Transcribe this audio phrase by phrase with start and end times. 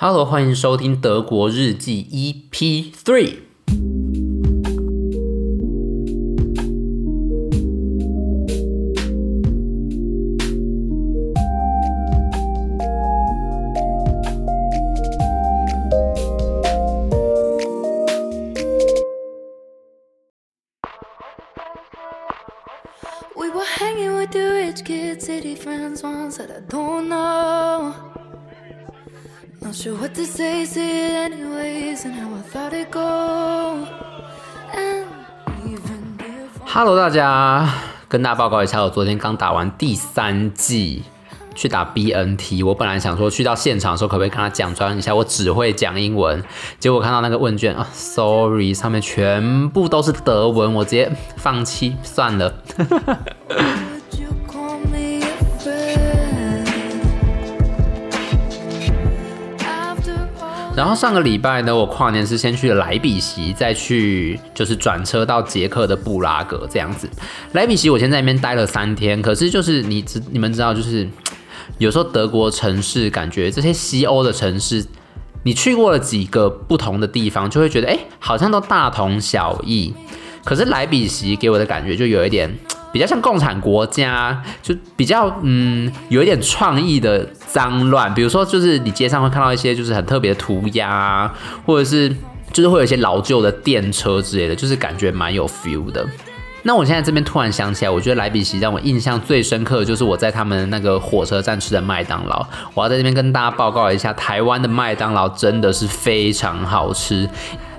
[0.00, 3.46] Hello，欢迎收听德国日记 EP Three。
[36.65, 37.69] Hello，大家，
[38.09, 41.03] 跟大家报告一下，我昨天刚打完第三季，
[41.53, 42.63] 去打 BNT。
[42.65, 46.43] 我本来想说去到现场的时候，可不可以跟他讲专一下，我只会讲英文。
[46.79, 52.51] 结果看到那个问卷啊，Sorry，上面全部都是德文，我直接放弃算了。
[60.81, 67.07] 然后上个礼拜呢，我跨年是先去莱比锡，再去就是转车到捷克的布拉格这样子。
[67.51, 71.07] 莱比锡我先在那边待了三天，可是就是你知你们知道，就是
[71.77, 74.83] 有时候德国城市感觉这些西欧的城市，
[75.43, 79.93] 你去过了几个不同的地方，就会觉得哎，好像都大同小异。
[80.43, 82.51] 可是莱比锡给我的感觉就有一点。
[82.93, 88.13] 比较像共产国家，就比较嗯，有一点创意的脏乱。
[88.13, 91.31] 比如说，就是你街上会看到一些就是很特别的涂鸦，
[91.65, 92.09] 或者是
[92.53, 96.05] 就是会有一些老旧的电车之类的，就是感觉蛮有 feel 的。
[96.63, 102.45] 那我现在这边突然想起来，我觉得莱比锡让我印象最深刻的就是我在他们那个火车站吃的麦当劳。
[102.75, 107.27] 我要在这边跟大家报告一下，台湾的麦当劳真的是非常好吃。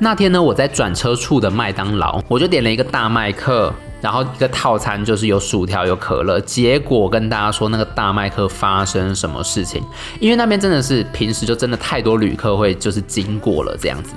[0.00, 3.72] 那天呢，我在转车处的麦当劳，我就点了一个大麦克。
[4.04, 9.82] 然后一个套餐就是有薯条有可乐，结果跟大家说那个大麦克发生什么事情？
[10.20, 14.12] 因为那边真的是平时就真的太多旅客会就是经过了这样子，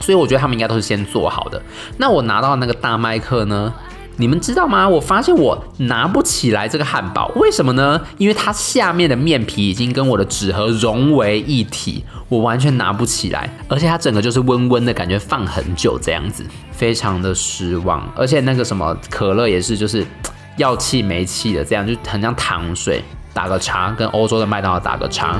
[0.00, 1.62] 所以我觉得他们应该都是先做好的。
[1.98, 3.72] 那我拿到那个大麦克呢？
[4.16, 4.88] 你们知道吗？
[4.88, 8.00] 我发现我拿不起来这个汉堡，为什么呢？
[8.18, 18.06] 因为它下面的面皮已经跟我的纸盒融为一体，我完全拿不起来，而且它整个就是温温的感觉，放很久这样子，非常的失望。
[18.14, 20.06] 而且那个什么可乐也是，就是
[20.58, 23.02] 要气没气的，这样就很像糖水。
[23.32, 25.38] 打个叉，跟欧洲的麦当劳打个叉。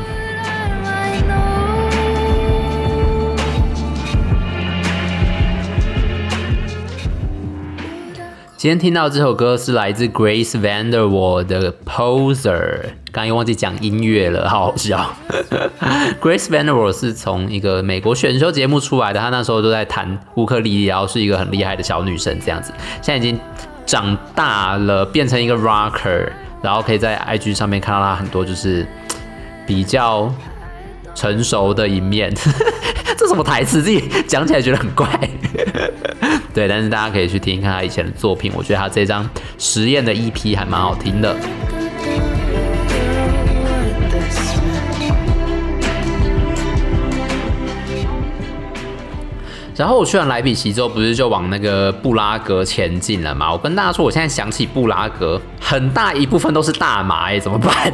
[8.60, 15.16] 今天听到这首歌是来自 Grace VanderWaal 的 Poser，刚又忘记讲音乐了，好好笑。
[16.20, 22.70] Grace VanderWaal 是从一个美国选秀节目出来的，她那时候都在弹乌克丽丽，然后是一个很厉害的小女生这样子。
[23.00, 23.40] 现在已经
[23.86, 26.28] 长大了，变成一个 Rocker，
[26.60, 28.86] 然后可以在 IG 上面看到她很多就是
[29.66, 30.30] 比较
[31.14, 32.30] 成熟的一面。
[33.20, 33.82] 这什么台词？
[33.82, 35.06] 自己讲起来觉得很怪。
[36.54, 41.36] 对，但是大家可以去听一看他以前的作品，我觉得他这张实验的 EP 还蛮好听的。
[49.76, 53.52] 然后我去完莱比锡之后，不是就往那个布拉格前进了吗？
[53.52, 57.92] 我跟大家说，我现在想起布拉格，很大一部分都是大麻，哎，怎么办？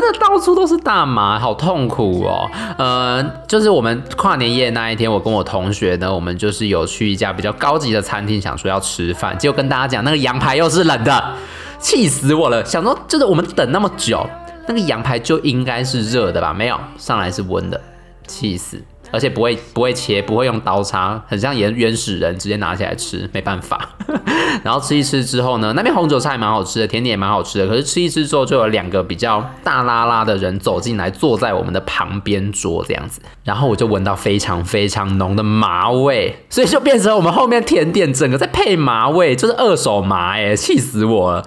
[0.00, 2.48] 真的到处都是大麻，好痛苦哦。
[2.78, 11.34] 呃，就是我们跨年夜那一天，我跟我同学呢，我们就是有去一家比较高级的餐厅，想说要吃饭，结果跟大家讲那个羊排又是冷的，
[11.80, 12.64] 气死我了。
[12.64, 14.24] 想说就是我们等那么久，
[14.68, 16.54] 那个羊排就应该是热的吧？
[16.54, 17.80] 没有，上来是温的，
[18.28, 18.80] 气死。
[19.10, 23.90] 而且不会不会切，不会用刀叉，很像原原始人直接拿起来吃，没办法。
[24.64, 27.68] 然后吃一吃之后呢，那边红酒菜蛮好吃的，甜点也蛮好吃的。
[27.68, 33.20] 可是吃一吃之后，就有两个比较大拉拉的人走进来，坐在我们的旁边桌这样子。
[33.44, 41.40] 然后我就闻到非常非常浓的麻味，所以就变成我们后面甜点整个在配麻味，就是二手麻哎，气死我了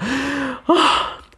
[0.66, 0.76] 啊！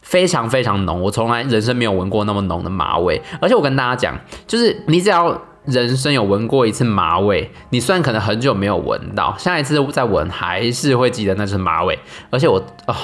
[0.02, 3.22] 非常非常浓，我从来人生没有闻过那么浓的麻味。
[3.42, 5.42] 而且我跟大家讲，就是你只要。
[5.66, 11.98] 人生有闻过一次马尾，你虽然可能很久没有闻到，下一次再闻还是会记得那是马尾。
[12.30, 12.96] 而且我哦，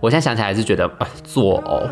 [0.00, 1.88] 我现在想起来还是觉得啊，作呕。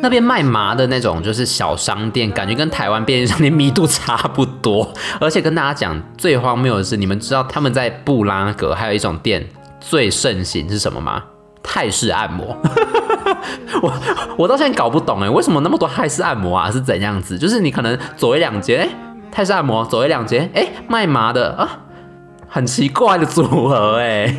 [0.00, 4.92] 那边卖麻的那种就是小商店，感觉跟台湾便利商店密度差不多。
[5.20, 9.46] 而且跟大家讲最荒谬的是，你们知道他们在布拉格还有一种店
[9.80, 11.24] 最盛行是什么吗？
[11.62, 12.56] 泰式按摩。
[13.82, 13.92] 我
[14.38, 16.70] 我到现在搞不懂哎，为什么那么多泰式按摩啊？
[16.70, 17.38] 是怎样子？
[17.38, 18.88] 就是你可能走一两间，
[19.30, 21.80] 泰式按摩走一两节，哎，卖麻的啊，
[22.48, 24.34] 很奇怪的组合哎。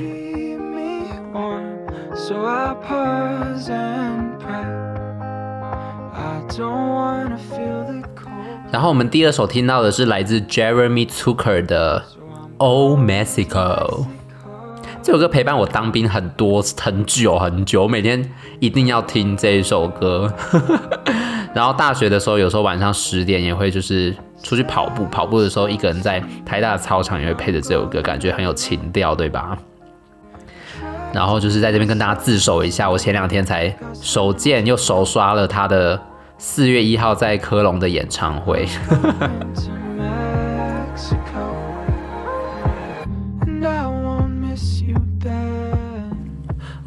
[8.71, 12.03] 然后我们第二首听到的是来自 Jeremy Zucker 的
[12.57, 14.05] Old Mexico，
[15.01, 18.29] 这首歌陪伴我当兵很多很久很久，我每天
[18.59, 20.31] 一定要听这一首歌。
[21.53, 29.57] 然后大学的时候，有时候晚上十点也会就是出去跑步，跑步的时候一个人在台大的操场也会配着这首歌，感觉很有情调，对吧？
[31.11, 35.99] 然后就是在这边跟大家自首一下，我前两天才手贱又手刷了他的。
[36.41, 38.65] 四月一号在科隆的演唱会，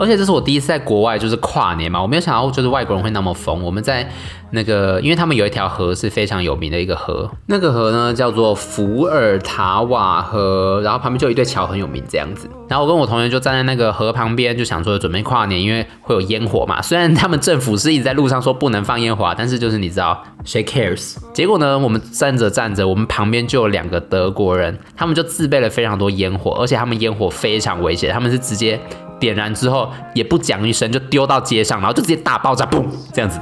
[0.03, 3.63] 而且这是我第一次在国外就是跨年嘛，我没有想到就是外国人会那么疯。
[3.63, 4.09] 我们在。
[4.55, 12.47] 那个，因为他们有一条河是非常有名的一个河，那个河呢叫做伏尔塔瓦河，然后旁边就有一对桥很有名这样子。
[12.69, 16.83] 然后我跟我同学就站在那个河旁边，就想说准备跨年，因为会有烟火嘛。
[16.83, 21.17] 虽然他们政府是一直在路上说不能放烟花，但是就是你知道谁 cares？
[21.33, 28.79] 结果呢，我们站着站着，我们旁边就有两个德国人，他们就自备了非常多烟火，而且他们烟火非常危险，他们是直接
[29.23, 32.85] 点燃之后也不讲一声就丢到街上，然后就直接大爆炸，砰
[33.15, 33.39] 这样子。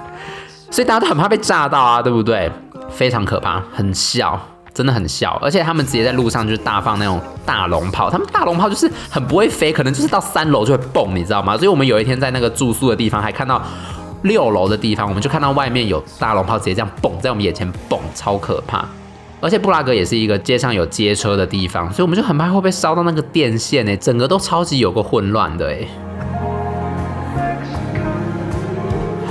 [0.70, 2.52] 所以大家都很怕被炸到啊，对不对？
[2.90, 4.38] 非常可怕，很笑，
[4.74, 5.38] 真的很笑。
[5.42, 11.56] 而且他们直接在路上就是大放那种大龙炮，他们大龙炮就是很不会飞，可能就是到三楼就会蹦，你知道吗？
[11.56, 13.62] 所以我们有一天在那个住宿的地方，还看到
[14.22, 18.84] 六楼的地方，我们就看到外面有大龙炮直接这样蹦，在我们眼前蹦，超可怕。
[19.40, 25.74] 而且布拉格也是一个街上有街车的地方，所以我们就很怕会被烧到那个电线呢，整个都超级有个混乱的。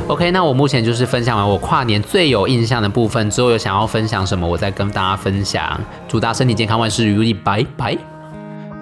[0.07, 5.79] OK，那我目前就是分享完我跨年最有印象的部分，之后有想要分享什么，我再跟大家分享。
[6.07, 7.95] 祝大家身体健康，万事如意，拜拜。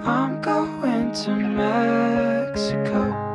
[0.06, 3.27] I'm going to Mexico